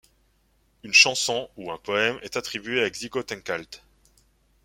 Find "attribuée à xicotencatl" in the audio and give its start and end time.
2.35-3.81